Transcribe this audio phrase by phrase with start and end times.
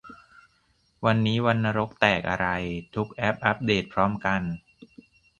[1.05, 2.47] วันนี้วันนรกแตกอะไร
[2.95, 4.41] ทุกแอปอัปเดตพร้อมกัน!